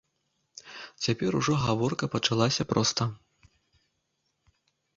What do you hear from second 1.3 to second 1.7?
ужо